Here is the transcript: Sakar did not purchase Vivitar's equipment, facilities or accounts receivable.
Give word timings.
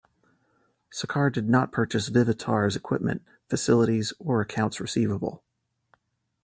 Sakar 0.91 1.31
did 1.31 1.47
not 1.47 1.71
purchase 1.71 2.09
Vivitar's 2.09 2.75
equipment, 2.75 3.21
facilities 3.49 4.13
or 4.17 4.41
accounts 4.41 4.79
receivable. 4.81 5.43